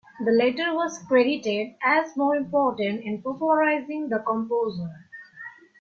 [0.25, 4.89] The latter was credited as more important in popularizing the composer.